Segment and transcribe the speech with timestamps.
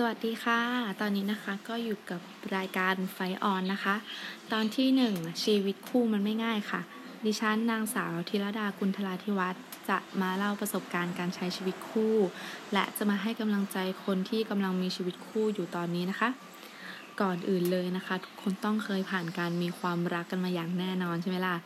[0.00, 0.60] สวัสดีค่ะ
[1.00, 2.20] ตอนนี้นะคะก็อยู่กับ
[2.56, 3.94] รายการไฟออนนะคะ
[4.52, 5.14] ตอนที่หนึ่ง
[5.44, 6.80] ชีวิตคู่มันไม่ง่ายค่ะ
[7.26, 12.16] ดิฉันนางสาวธีรดากุลธราธิวัฒน์จะมาเล่าประสบการณ์การใช้ชีวิตคู่
[12.72, 16.28] และจะมาให้กำลังใจคนที่กำลังมีชีวิตคู่อยู่ตอนนี้นะคะ
[17.20, 21.56] ก่อนอื่นเลยนะคะ ทุกคนต้องเคยผ่านการมีความรักกันมาอย่างแน่นอนใช่ไหมล่ะ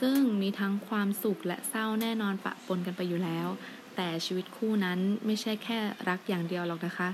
[0.00, 3.48] ซึ่งมีทั้งความสุขและเศร้าแน่นอนปะปนกันไปอยู่แล้ว
[3.96, 5.78] แต่ชีวิตคู่นั้นไม่ใช่แค่
[6.08, 7.08] รักอย่างเดียวหรอกนะคะ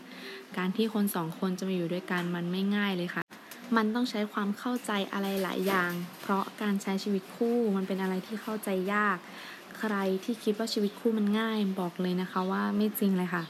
[0.56, 3.23] การที่คนสองคนจะมาอยู่ด้วยกันมันไม่ง่ายเลยค่ะ
[3.77, 5.92] มันต้องใช้ความเข้าใจอะไรหลายอย่าง
[6.23, 9.18] เพราะการใช้ชีวิตคู่มันเป็นอะไรที่เข้าใจยาก
[9.78, 13.45] ใครที่คิดว่าชีวิตคู่มันง่ายบอกเลยนะคะว่าไม่จริงเลยค่ะ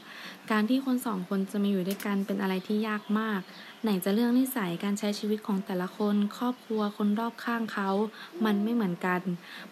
[0.51, 3.41] การที่คนสองคนจะมาอยู่ด้วยกันเป็นอะไรที่ยากมาก
[3.83, 7.89] ไหนจะเรื่องนิสัยการใช้ชีวิตของแต่ละคน ครอบครัวคนรอบข้างเขา
[8.45, 9.21] มันไม่เหมือนกัน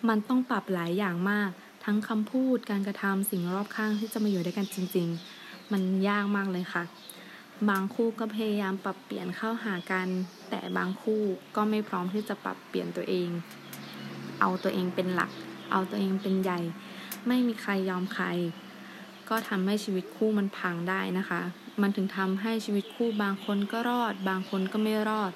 [0.08, 1.50] มันต้องปรับหลายอย่างมาก
[1.90, 5.08] ทั้งคำพูดการกระทำสิ่งรอบข้างที่จะมาอยู่ด้วยกันจริง
[5.40, 6.84] ๆ มันยากมากเลยค่ะ
[7.70, 10.08] บางคู่ก็พยายามปรับเปลี่ยนเข้าหากัน
[10.50, 11.22] แต่บางคู่
[11.56, 13.30] ก็ไม่พร้อมที่จะปรับเปลี่ยนตัวเอง
[14.40, 15.32] เอาตัวเองเป็นหลัก
[15.72, 16.60] เอาตัวเองเป็นใหญ่
[17.28, 18.26] ไม่มีใครยอมใคร
[19.30, 21.42] ก็ทำให้ชีวิตคู่มันพังได้นะคะ
[21.82, 25.32] มันถึงทำให้ชีวิตคู่บางคนก็รอด บางคนก็ไม่รอด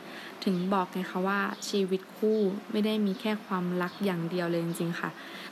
[0.45, 2.39] ถึงบอกไงคะว่าชีวิตคู่
[2.71, 5.09] ไม่ได้มีแค่ความรักอย่างเดียวเลยจริงๆค่ะ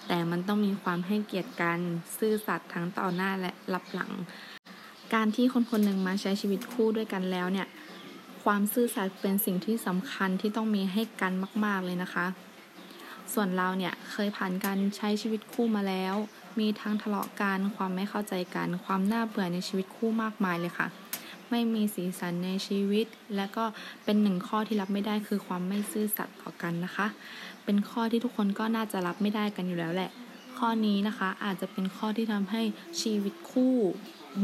[0.08, 1.80] แต่มันต้องมีความให้เกียรติกัน
[2.18, 4.12] ซื่อสัตย์ทั้งต่อหน้าและรับหลัง
[5.14, 7.68] การที่คนคนหนึ่งมาใช้ชีวิตคู่ด้วยกันแล้วเนี่ย
[8.44, 11.34] ความซื่อสัตย์เป็นสิ่งที่สำคัญที่ต้องมีให้กัน
[11.66, 12.26] มาก ๆเลยนะคะ
[13.34, 16.16] ส่วนเราเนี่ยเคยผ่านการใช้ชีวิตคู่มาแล้ว
[16.60, 20.88] มีทั้งทะเลาะกันความไม่เข้าใจกัน ความน่าเบื่อในชีวิตคู่มากมายเลยค่ะ
[21.50, 23.64] ไม่มีสีสันในชีวิต และก็
[24.04, 27.08] เป็นหนึ่งข้อที่รับไม่ได้คือความไม่ซื่อสัตย์ต่อกันนะคะ
[27.64, 30.10] เป็นข้อที่ทุกคนก็น่าจะรับไม่ได้กันอยู่แล้วแหละ
[30.58, 32.62] ข้อนี้นะคะอาจจะเป็นข้อที่ทำให้
[33.02, 33.76] ชีวิตคู่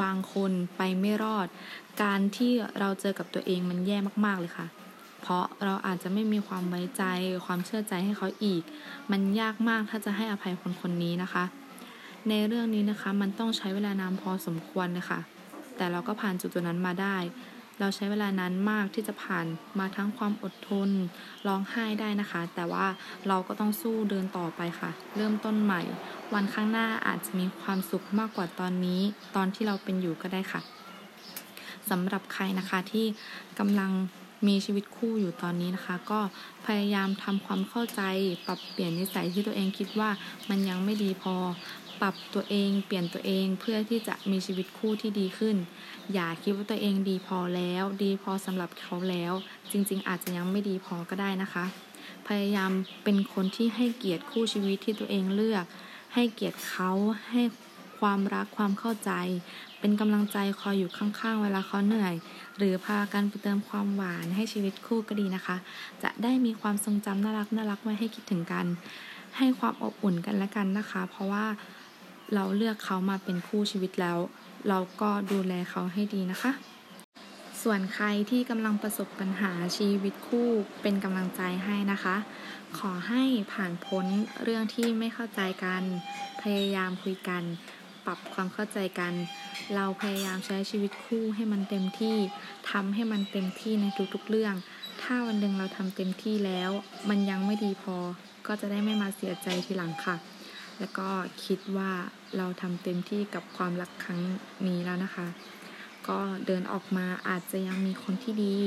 [0.01, 1.47] บางคนไปไม่รอด
[2.01, 4.67] การที่เราเจอกับตัวเองมันแย่มากๆเลยค่ะ
[5.21, 7.03] เพราะเราอาจจะไม่มีความไว้ใจ
[7.45, 8.63] ความเชื่อใจให้เขาอีก
[9.11, 11.43] มันยากมากถ้าจะให้อภัยคนคนนี้นะคะ
[12.29, 15.19] ในเรื่องนี้นะคะมันต้องใช้เวลานานพอสมควรเลยค่ะ
[15.77, 17.17] แต่เราก็ผ่านจุดตัวนั้นมาได้
[17.79, 19.45] เราใช้เวลานานมากที่จะผ่าน
[19.79, 20.89] มาทั้งความอดทน
[21.47, 22.85] ร้องไห้ได้นะคะ แต่ว่า
[23.27, 25.81] เราก็ต้องสู้เดินต่อไปค่ะ เริ่มต้นใหม่
[26.33, 29.01] วันข้างหน้าอาจจะมีความสุขมากกว่าตอนนี้
[29.35, 30.61] ตอนที่เราเป็นอยู่ก็ได้ค่ะ
[31.89, 33.05] สำหรับใครนะคะที่
[33.59, 33.91] กำลัง
[34.47, 36.19] มีชีวิตคู่อยู่ตอนนี้นะคะ ก็
[36.65, 38.01] พยายามทำความเข้าใจ
[38.45, 40.09] ปรับเปลี่ยนนิสัยที่ตัวเองคิดว่า
[40.49, 41.35] มันยังไม่ดีพอ
[42.01, 45.55] ปรับตัวเองเปลี่ยนตัวเองเพื่อที่จะมีชีวิตคู่ที่ดีขึ้น
[46.13, 49.33] อย่าคิดว่าตัวเองดีพอแล้ว ดีพอสำหรับเขาแล้ว
[49.71, 51.65] จริงๆ อาจจะยังไม่ดีพอก็ได้นะคะ
[52.27, 52.71] พยายาม
[53.03, 55.65] เป็นคนที่ให้เกียรติคู่ชีวิตที่ตัวเองเลือก
[56.13, 56.91] ให้เกียรติเขา
[57.31, 57.41] ให้
[57.99, 59.11] ความรักความเข้าใจ
[59.79, 62.15] เป็นกำลังใจคอยอยู่ข้างๆ เวลาเขาเหนื่อย
[62.57, 65.57] หรือพากันไปเติมความหวานให้ชีวิตคู่ก็ดีนะคะ
[66.03, 68.65] จะได้มีความทรงจำน่ารักน่ารักไว้ให้คิดถึงกัน
[69.37, 71.45] ให้ความอบอุ่นกันและกันนะคะ เพราะว่า
[72.33, 74.17] เราเลือกเขามาเป็นคู่ชีวิตแล้ว
[74.69, 76.51] เราก็ดูแลเขาให้ดีนะคะ
[77.63, 80.49] ส่วนใครที่กำลังประสบปัญหาชีวิตคู่
[80.81, 82.15] เป็นกำลังใจให้นะคะ
[82.77, 84.05] ขอให้ผ่านพ้น
[84.43, 85.83] เรื่องที่ไม่เข้าใจกัน
[86.41, 87.43] พยายามคุยกัน
[88.05, 89.13] ปรับความเข้าใจกัน
[89.75, 92.17] เราพยายามใช้ชีวิตคู่ให้มันเต็มที่
[92.71, 94.55] ทำให้มันเต็มที่ในทุกๆเรื่อง
[95.01, 96.71] ถ้าวันหนึ่งเราทำเต็มที่แล้ว
[97.09, 97.97] มันยังไม่ดีพอ
[98.47, 100.15] ก็จะได้ไม่มาเสียใจทีหลังค่ะ
[100.79, 101.09] แล้วก็
[101.45, 101.91] คิดว่า
[102.37, 104.19] เราทำเต็มที่กับความรักครั้ง
[104.67, 105.27] นี้แล้วนะคะ
[106.07, 108.57] ก็เดินออกมาอาจจะยังมีคนที่ดี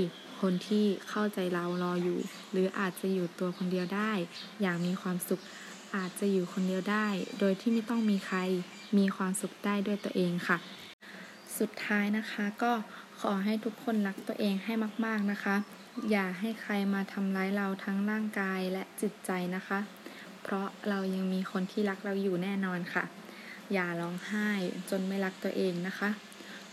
[0.41, 2.19] คนที่เข้าใจเรารออยู่
[2.53, 4.13] หรืออาจจะอยู่ตัวคนเดียวได้
[4.61, 5.41] อย่างมีความสุข
[5.97, 7.07] อาจจะอยู่คนเดียวได้
[7.41, 8.39] โดยที่ไม่ต้องมีใคร
[8.99, 10.59] มีความสุขได้ด้วยตัวเองค่ะ
[11.59, 12.73] สุดท้ายนะคะก็
[13.21, 14.73] ขอให้ทุกคนรักตัวเองให้
[15.05, 15.57] มาก ๆนะคะ
[16.11, 19.79] อย่าให้ใครมาทำร้ายเราทั้งร่างกายและจิตใจนะคะ
[20.51, 23.05] เพราะเรายังมีคนที่รักเราอยู่แน่นอนค่ะ
[23.73, 24.51] อย่าร้องไห้
[24.91, 26.11] จนไม่รักตัวเองนะคะ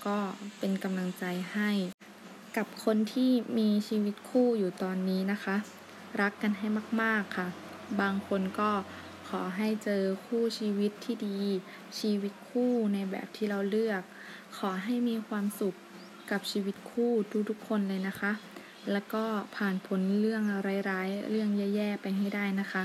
[0.06, 0.18] ก็
[0.60, 1.24] เป็นกำลังใจ
[1.54, 1.72] ให้
[2.58, 5.56] กับคนที่มีชีวิตคู่อยู่ตอนนี้นะคะ
[6.22, 6.68] รักกันให้
[7.02, 7.48] มาก ๆค่ะ
[8.02, 8.72] บางคนก็
[9.30, 11.40] ขอให้เจอคู่ชีวิตที่ดี
[12.00, 14.02] ชีวิตคู่ในแบบที่เราเลือก
[14.58, 15.76] ขอให้มีความสุข
[16.32, 17.12] กับชีวิตคู่
[17.50, 18.32] ทุกๆคนเลยนะคะ
[18.92, 19.24] แล้วก็
[19.56, 20.44] ผ่านพ้นเรื่อง
[20.90, 22.84] ร้ายๆ เรื่องแย่ๆ ไปให้ได้นะคะ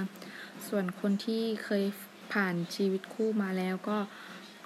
[0.71, 1.85] ส่วนคนที่เคย
[2.33, 3.99] ผ่านชีวิตคู่มาแล้วก็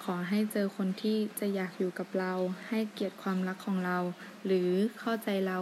[0.03, 2.33] ขอให้เจอคนที่จะอยากอยู่กับเรา
[2.69, 3.97] ให้เกียรติความรักของเรา
[4.45, 4.69] หรือ
[4.99, 5.59] เข้าใจเรา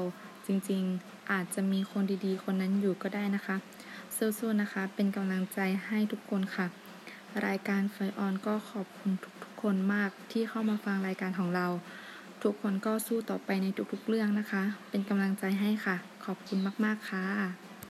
[0.48, 3.56] จริงๆ อาจจะมีคนดีๆ คนนั้นอยู่ก็ได้นะคะ
[4.18, 6.66] สู้ๆนะคะ เป็นกำลังใจให้ทุกคนค่ะ
[7.46, 9.12] รายการไฟออนก็ขอบคุณ
[9.44, 11.68] ทุกๆคนมากที่เข้ามาฟังรายการของเรา
[12.44, 17.63] ทุกคนก็สู้ต่อไปในทุกๆเรื่องนะคะ เป็นกำลังใจให้ค่ะ ขอบคุณมากๆค่ะ